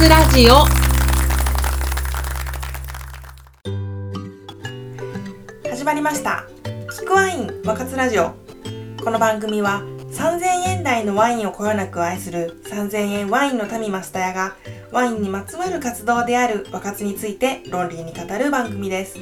[0.00, 0.64] スラジオ。
[5.68, 6.46] 始まりました。
[6.98, 8.32] キクワイン和活ラジオ。
[9.04, 14.56] この番組は3000円台のワインをこよなく愛する3000円ワインの民マスタヤが
[14.90, 19.18] ワインにまつわる活動である和活について論理に語る番組です。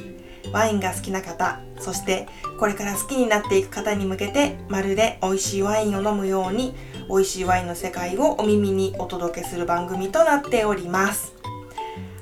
[0.51, 2.27] ワインが好きな方そして
[2.59, 6.73] これから好きになっていく方に向けてまるで美味しいワインを飲むように
[7.09, 11.33] 美味しいワインの世界をお耳にお届けする番組となっております。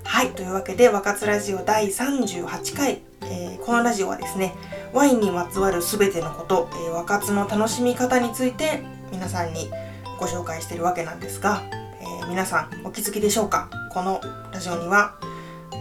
[0.03, 4.55] はいというわけで和活ラジオ第38回、えー、このラジオはですね
[4.93, 9.69] ワインにまつわる全てのこと、えー、和活の楽しみ方について皆さんに
[10.17, 11.61] ご紹介してるわけなんですが、
[12.01, 13.69] えー、皆さんお気づきでしょうか？
[13.93, 14.21] この
[14.53, 15.19] ラジオには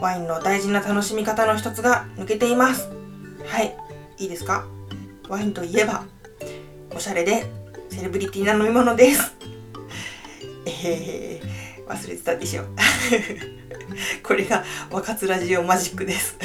[0.01, 2.89] ワインの大事な楽しみ方の一つが抜けています。
[3.47, 3.75] はい。
[4.19, 4.67] いいですか？
[5.29, 6.05] ワインといえば
[6.95, 7.47] おしゃれで
[7.91, 9.35] セレブリティな飲み物です。
[10.67, 12.65] えー、忘れてたでしょ。
[14.23, 16.37] これが若津ラジオマジックです。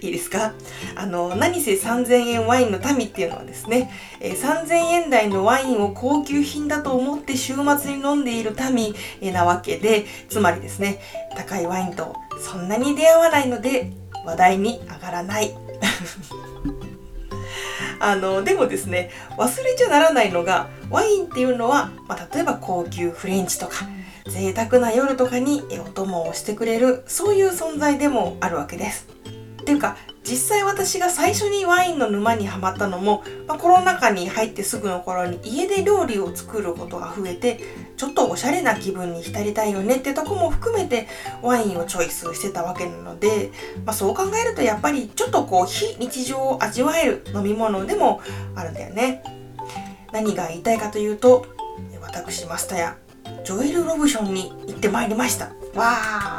[0.00, 0.52] いいですか？
[0.94, 8.94] あの何せ3000円ワインの民っていうのはですね、えー、3000円台のワインを高級品だと思って週末に飲んでいる民
[9.32, 11.00] なわけでつまりですね
[11.36, 13.92] 高いワインとそんなに出会わないので
[14.24, 15.54] 話題に上がらない。
[17.98, 23.86] あのでもですね忘れちゃならないのがワインっていうのは、まあ、例えば高級フレンチとか
[24.28, 29.15] 贅沢な夜とかにお供をしてくれるそういう存在でもあるわけです。
[29.66, 37.58] っていうか実際私が最初にワインの沼にはまったのも、まあ、コロナ禍に入ってすぐの頃に家で料理を作ることが増えて
[37.96, 41.08] ちょっとおしゃれな気分に浸りたいよねってとこも含めて
[41.42, 43.50] ワインをチョイスしてたわけなので、
[43.84, 48.20] まあ、そう考えるとやっぱりちょっとこう非日常を味わえる飲み物でも
[48.54, 49.24] あるんだよね。
[50.12, 51.44] 何が言いたいかというと
[52.00, 52.96] 私マスタヤ
[53.44, 55.46] ジョエル・ロブションに行ってまいりました。
[55.74, 56.35] わー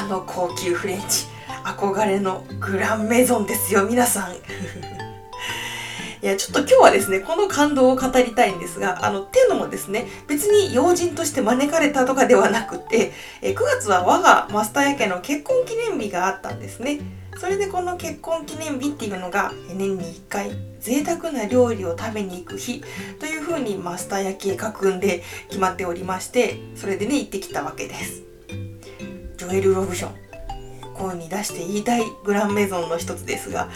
[0.00, 1.26] あの高級フレンチ
[1.62, 4.32] 憧れのグランメゾンですよ皆さん。
[6.22, 13.12] いやちょっと今日はですねこの感動を語りたいんですがあのっていうのもですね別に要人として招かれたとかではなくて
[13.42, 17.00] え9月は我がマスター家の結婚記念日があったんですね。
[17.38, 20.50] それでこの結婚記念日っていうのが年に1回
[20.80, 22.82] 贅沢な料理を食べに行く日
[23.18, 28.29] というふうにマスター焼計画んで決まっておりましてそれでね行ってきたわけです。
[29.40, 30.14] ジョエル・ロブション
[30.92, 33.70] 声に出して言いたいグランメゾンの一つですが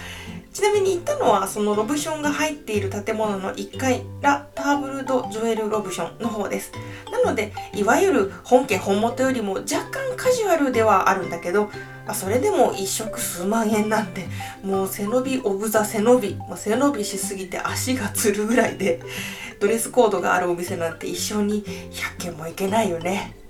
[0.53, 6.71] ちなみに行ったのはそのロブションが入っている建物の1階ラ・ターブル・ド・ジョエル・ロブションの方です
[7.11, 11.71] なのでいわゆる本家本元よりも若干カジュアルではあるんだけど、
[12.13, 14.27] それでも一食数万円なんて
[14.63, 19.01] もう背伸びオブザ背伸びもう背伸びしすぎて足がつるぐらいで
[19.61, 23.44] ドレスコードがあるお店なんて一生に100軒も行けないよね。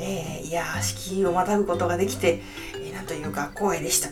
[0.00, 2.42] えー、いや敷居をまたぐことができて、
[2.74, 4.08] えー、なんというか光栄でした。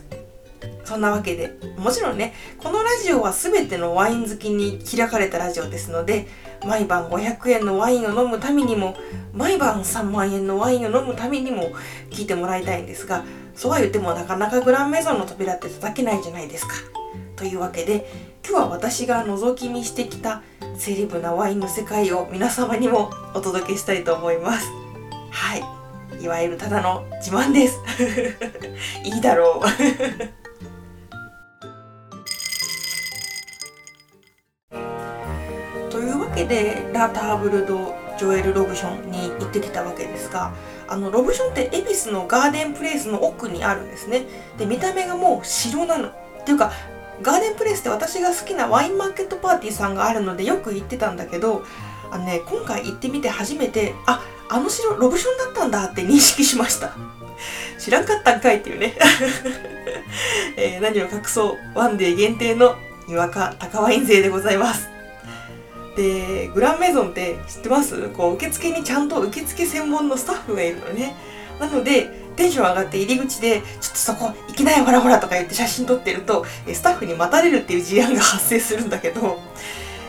[0.84, 6.26] そんなわけで、もちろんね、このラジオは全てのワイン好きに開かれたラジオですので、
[6.64, 8.96] 毎晩500円のワインを飲むためにも、
[9.34, 11.72] 毎晩3万円のワインを飲むためにも
[12.10, 13.22] 聞いてもらいたいんですが、
[13.54, 16.72] そうは言ってもなかなかグランメゾンの扉って叩けないじゃないですか。
[17.36, 18.10] というわけで、
[18.48, 20.42] 今日は私が覗き見してきた
[20.78, 24.66] セレブなワインの世界を皆様にもお届けしたいと思います。
[25.30, 25.77] はい。
[26.20, 27.78] いわゆるただの自慢です。
[29.04, 29.66] いいだろう。
[35.90, 40.52] というわけで、ラ・ターブルド・ジョエル・ロブションに行ってきたわけですが、
[40.88, 44.24] あの、ロブションって恵比寿のガーデンプレイスの奥にあるんですね。
[44.58, 46.08] で、見た目がもう城なの。
[46.08, 46.12] っ
[46.44, 46.72] ていうか、
[47.22, 51.62] ガーデンプレイスって私が好きなワインマーケットパーティーさんがあるのでよく行ってたんだけど、
[52.10, 56.92] あのね、今回行ってみて初めて、あっ、あの城ロブションだったんだって認識しました。
[57.78, 58.96] 知らんかったんかいっていうね、
[60.56, 62.76] えー、何を隠そうワンデー限定の
[63.06, 64.88] にわか高ワイン勢でございます。
[65.96, 68.08] でグランメゾンって知ってます？
[68.10, 71.14] こう受付にちゃんと受付専門のスタッフがいるのね。
[71.58, 79.40] なのでテンション上がって入り口で「ちょっとそこ行きなよほらほら」とか言って写真撮ってるとスタッフに待たれるっていう事案が発生するんだけど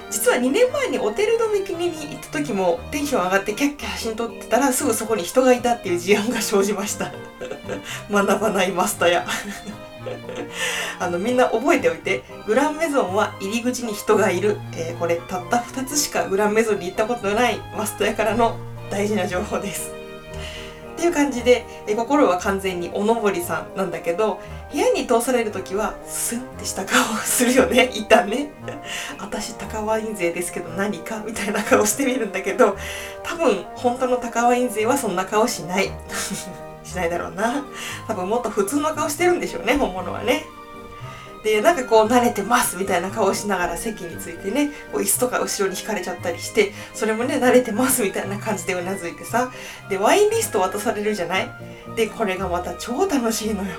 [0.09, 7.11] 実は2年前にオテルドミキニに行った時もテンション上がってキャッキャ写真撮ってたらすぐそこに人がいたっていう事案が生じました。
[8.11, 9.27] 学ばないマスターや。
[11.00, 18.57] あのみんな覚えておいてグランメゾンは入り口に人がいる、えー、これたった2つしかグランメゾンに行ったことのないマスターやからの
[18.89, 20.00] 大事な情報です。
[21.00, 24.41] っていう感じで、え心は完全におのぼりさんなんだけど
[24.71, 27.89] 部屋に通される時はスンってした顔をするよね。
[27.94, 28.51] 一旦ね。
[29.19, 32.77] 私高ワイン勢ですけど何かみたいな顔してみるんだけど
[33.24, 35.92] 多分本当の高ワイン勢はそんな顔しない。
[36.83, 37.63] しないだろうな。
[38.07, 40.45] 多分もっと普通の顔してるんでしょうね本物はね。
[41.44, 49.50] でなんかこう慣れてますみたいな顔をしながら席についてねこう椅子とか後ろに引かれちゃったりしてそれもね慣れてますみたいな感じでうなずいてさ。
[49.89, 51.50] でワインリスト渡されるじゃない？
[51.95, 53.69] でこれがまた超楽しいのよ。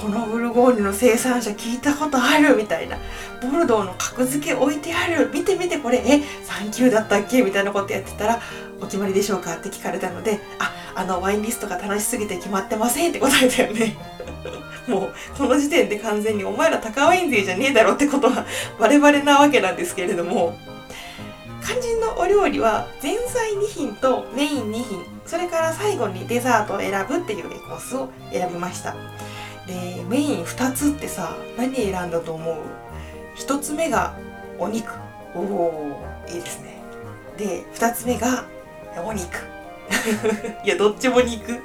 [0.00, 2.98] このブルゴーニュの生産者聞いたことあるみたいな。
[3.42, 5.30] ボルドーの格付け置いてある。
[5.32, 5.98] 見て見てこれ。
[5.98, 7.42] え3級だったっけ？
[7.42, 8.40] みたいなことやってたら
[8.80, 9.56] お決まりでしょうか？
[9.56, 13.96] って聞かれたのでああのワインリストが楽しすぎて決まってませんって答えたよね。
[14.86, 18.44] もうこの時点で完全にお前ら高ワイン勢じゃねえだろってことは
[18.78, 20.56] バレバレなわけなんですけれども。
[21.68, 25.04] 肝心のお料理は前菜2品とメイン2品。
[25.26, 28.94] それから最後にデザートを選ぶっていうコースを選びました。
[29.66, 32.56] でメイン2つってさ何選んだと思う
[33.36, 34.16] ？1つ目が
[34.58, 34.92] お肉。
[35.34, 36.76] おおいいですね。
[37.36, 38.44] で2つ目が
[39.04, 39.56] お肉。
[40.64, 41.60] いやどっちも肉。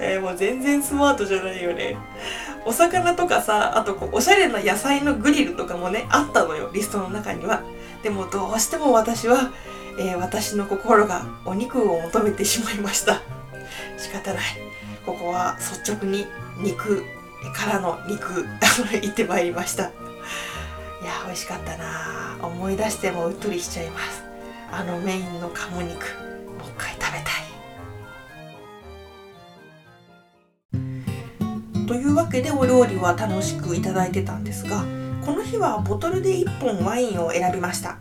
[0.00, 1.96] えー、もう全然スマートじゃないよね。
[2.64, 7.62] お魚とかさあとこうおしゃれな野菜のグリルとかもねあったのよリストの中には。
[8.02, 9.50] でもどうしても私は、
[9.98, 13.22] えー、私の心がお肉を求めてしまいました。
[13.96, 14.42] 仕方ない
[15.06, 16.26] ここは率直に
[16.58, 17.04] 肉
[17.54, 18.44] からの肉
[19.00, 19.84] 行ってまいりました。
[19.84, 19.86] い
[21.04, 22.36] や美味しかったな。
[22.42, 24.24] 思い出してもうっとりしちゃいます。
[24.72, 25.94] あのメインの鴨肉
[26.58, 27.30] もう一回食べた
[31.84, 31.86] い。
[31.86, 34.84] というわけでお料理は楽しくいただいてたんですが
[35.24, 37.96] この日はボトルで1本ワインを選びました。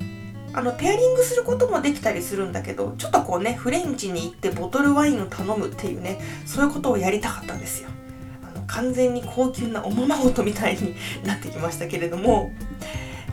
[0.56, 7.90] あのペアリングすることもできたりするんだけどちょっとこうねフレンチに行ってボトルワインを頼むっていうねそういうことをやりたかったんですよ。
[8.42, 12.52] あの完全に高級なおままごとみたいになってきましたけれども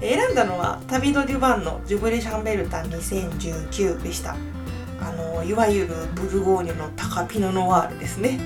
[0.01, 4.35] 選んだのはタビド・デュバンのジュブレ・シャンベルタン2019でした。
[5.01, 8.41] あのいわゆるブルゴーニュの高ピノ・ノワールですね。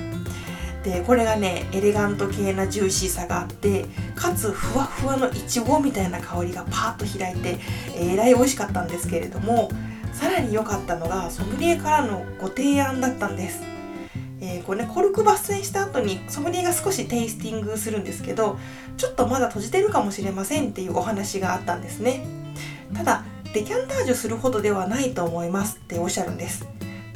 [0.87, 3.85] でこれがねエレガント系なジューシーさがあって
[4.15, 7.59] かつふわふわのいちごみたいな香りがパーッと開いて
[7.93, 9.69] えらい美味しかったんですけれども
[10.13, 13.61] さらに良かったのがソムリエからのご提案だったんです。
[14.39, 18.57] えー、これねコルク抜栓した後にソムリエが少しテイスティングするんですけど
[18.95, 22.25] ちょっとまだ閉じてるかもしれませんっていうお話があったんですね。
[22.93, 26.65] ただデキャンタージュするほどではないと思いますっておっしゃるんです。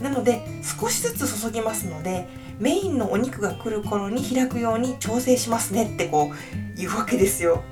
[0.02, 2.28] なので少しずつ注ぎますので
[2.62, 7.64] メインのお肉が来る頃に開くように調整しますねってこう言うわけですよ。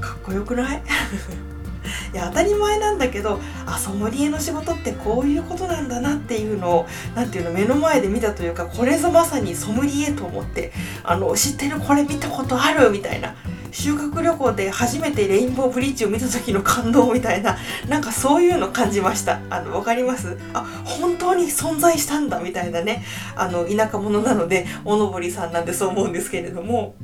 [0.00, 0.82] かっこよくない？
[2.12, 10.72] いや当たり前なんだけどあソムリエの仕事ってこういうことなんだなっていうのを何ていうの目の前で見たというかこれぞまさにソムリエと思って
[11.04, 11.78] あの知ってる？
[11.80, 12.90] これ見たことある？
[12.90, 13.34] みたいな。
[13.72, 17.56] 修学旅行で初めてレインボーブリッジを見た時の感動みたいな
[17.88, 19.40] なんかそういうの感じました。
[19.50, 20.38] あの分かります？
[20.52, 23.02] あ本当に存在したんだみたいなね。
[23.34, 26.94] あの田舎者なのでおのぼりさんなんでそう思うんですけれども。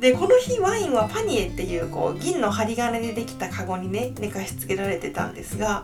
[0.00, 5.82] でこの日ワインはパニエっていうこう銀の針金でできたカゴにね寝かしつけられてたんですが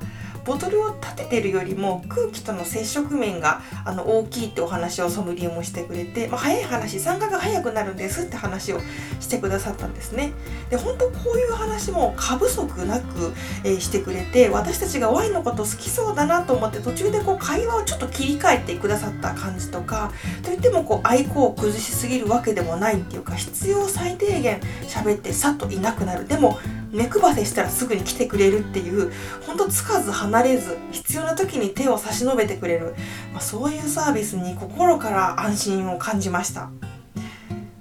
[0.51, 8.81] ボトルを立ててるよりも空気との接触面があの大きいってお話をソムリエもしてくれて、まあ、早い話酸化が早くなるんですって話を
[9.21, 10.33] してくださったんですね。
[10.69, 13.33] で本当こういう話も過不足なく、
[13.63, 20.11] えー、してくれて私たちがワインのこと好きそうだなと思って途中でこう会話をちょっと切り替えてくださった感じとか
[20.43, 24.59] といってもこう愛好を崩しすぎるわけでもないっていうか必要最低限
[24.89, 26.27] 喋ってさっといなくなる。
[26.27, 26.59] でも
[26.91, 29.13] 目配せしたらすぐに来てくれるっていう
[29.47, 32.95] ほんとつかず離れず必要な時に手を差し伸べてくれる、
[33.33, 36.71] まあ、そういうサービスに心から安心を感じました。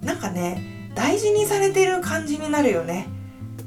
[0.02, 3.08] なんかね大事にされてる感じになるよね。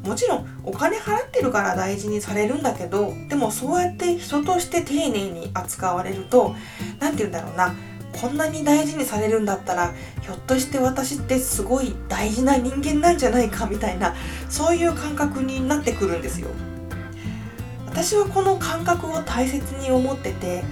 [0.04, 6.56] もちろんお金払ってるから大事にされるんだけどでもそうやって人として丁寧に扱われると
[6.98, 7.74] 何て言うんだろうな。
[8.20, 14.14] こんなに大事にされるんだったらひょっとして私ってすごい大事な人間なんじゃないかみたいな
[14.48, 16.48] そういう感覚になってくるんですよ。
[17.86, 20.64] 私はこの感覚を大切に思ってて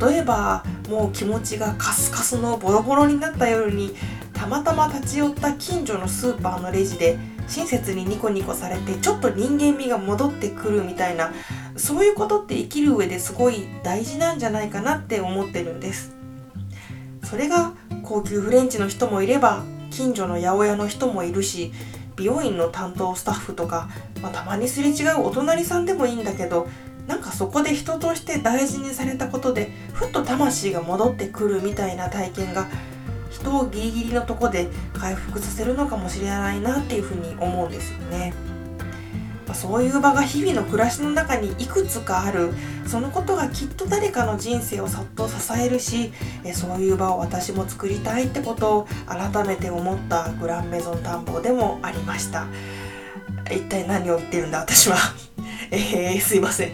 [0.00, 3.94] 例えばもう気持ちがカスカスのボロボロになった夜に
[4.34, 7.18] たまたま立ち寄った近所のスーパーのレジで
[7.48, 11.32] 親切にニコニコされてちょっと人間味が戻ってくるみたいな
[11.76, 16.19] そういうことって生きる上ですごい大事なんじゃないかなって思ってるんです。
[17.30, 21.72] それが高級フレンチの人もいれば近所の八百屋の人もいるし
[22.16, 23.88] 美容院の担当スタッフとか、
[24.20, 26.66] まあ、たまにすれ違うお隣さんでもいいんだけど
[27.06, 32.66] なんかそこで人として大事にされたことでふっと魂が戻ってくるみたいな体験が
[33.30, 38.34] 人をギリギリのとこで回復させるのかもしれないなっていうふうに思うんですよね。
[39.50, 42.52] まそういう場が日々の暮らしの中にいくつかある。
[42.86, 46.12] そのことがきっと誰かの人生をそっと支えるし
[46.54, 52.46] そういう場を私も作りたいってことを改めて思ったグランメゾン探訪でもありました。
[53.50, 54.96] 一体何を言ってるんだ私は。
[55.70, 56.72] えー、すいません。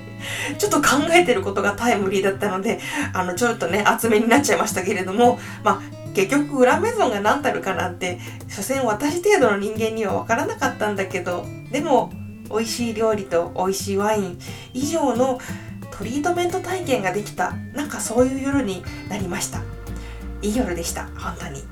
[0.59, 2.81] ちょっと考えてることがタイムリーだったので、
[3.13, 8.19] あの、ちょっとね、厚めになっちゃいましたけれども、まあ、結局、裏メゾンが何たるかなんて、
[8.49, 12.11] 所詮私程度の人間には分からなかったんだけど、でも、
[12.51, 14.39] 美味しい料理と美味しいワイン
[14.73, 15.41] 以上の
[15.91, 19.61] トリートメント体験ができたなんかそういう夜になりました。
[20.43, 21.65] いい夜でした本当に。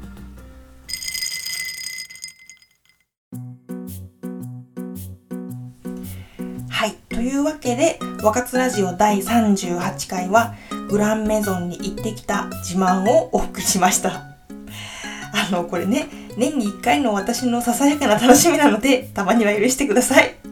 [6.71, 10.54] はいというわけで「若津ラジオ第38回は
[10.88, 14.11] グランメゾンに行ってきた自慢をお送りしました。
[14.11, 20.43] あのこれね年に1回の私のささやかな楽しみなのでたまには許してください。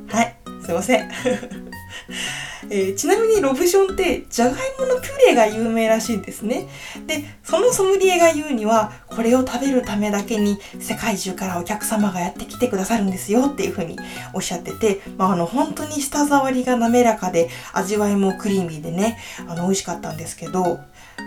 [0.65, 1.11] すいません
[2.71, 6.69] えー、ちなみにロブションってじゃがいものピュレが有名らしいんですね。
[7.07, 13.99] で、そのソムリエが言うには、これを食べるためだけに世界中からお客様がやってきてくださるんですよっていうふうに
[14.33, 20.81] おっしゃってて、まあ、あの、本当に舌触りが滑らかで、味わいもクリーミーでね、あの、美味しかったんですけど、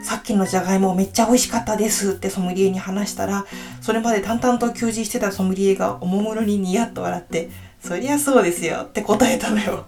[0.04, 3.46] さっきのじゃがいもめっちゃ美味しかったですってソムリエに話したら、
[3.82, 7.50] それまで淡々と給仕してたソムリエがおもむろにニヤッと笑って、
[7.86, 9.86] そりゃそうですよって答えたのよ。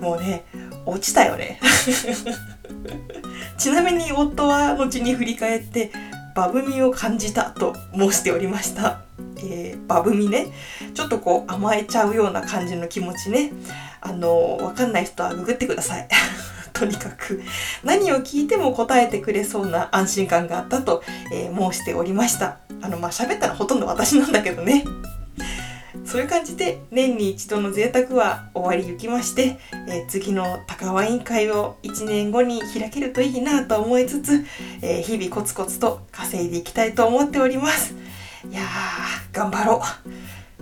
[0.00, 0.44] もうね、
[0.84, 1.60] 落ちたよね。
[3.56, 5.92] ちなみに夫は後に振り返って、
[6.34, 9.02] バブみを感じたと申しておりました。
[9.36, 10.48] えー、バブみね。
[10.92, 13.52] ちょっとこう甘えちゃうような感じの気持ちね。
[14.00, 16.08] あのー、わかんない人はググってください。
[16.72, 17.42] とにかく
[17.84, 22.56] 何を聞いても答えてくれそうな安心感があったと、えー、申しておりました。
[22.82, 24.84] あの、まあ、喋ったらほとんど私なんだけどね。
[26.10, 34.44] そういう感じで年に一度の贅沢は終わりゆきまして、えー、次の高ワイン会を1年後に開けるといいなと思いつつ、
[34.82, 37.94] えー、日々コツコツと稼いでいきたいと思っております。
[38.50, 40.19] いやー、頑張ろう。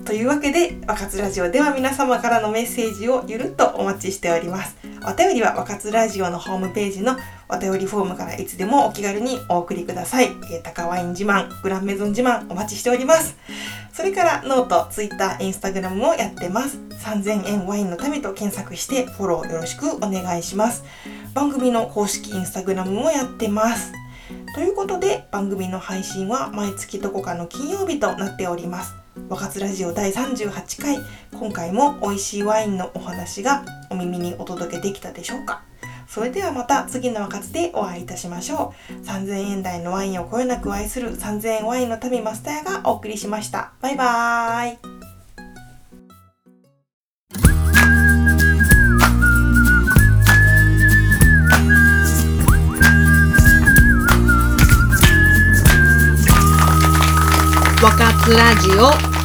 [0.09, 4.75] というわけで、若津ラジオでは皆様からのメッセージをゆるっとお待ちしております。
[5.07, 7.15] お便りは若津ラジオのホームページの
[7.51, 10.29] お便りフォームからいつでもお気軽にお送りください。
[10.51, 13.37] えー、高ワイン自慢、グランメゾン自慢お待ちしております。
[13.93, 16.79] それからノート、ツイッター、インスタグラムもやってます。
[17.05, 20.85] 3000円ワインのためと検索してフォローよろしくお願いします。
[21.35, 23.93] 番組の公式インスタグラムもやってます。
[24.55, 28.98] ということで番組の配信は毎月どこかの金曜日となっております。
[29.29, 30.99] 若津ラジオ第38回
[31.33, 35.63] 今回も美味しいワインのお話がお耳にお届けできたでしょうか？
[36.07, 39.07] それではまた次の和活でお会いいたしましょう。
[39.07, 43.73] 3000円台のワインをこよなく愛する3000円ワインの旅マスターがお送りしました。
[43.81, 44.98] バイバーイ。
[58.37, 59.18] ラジオ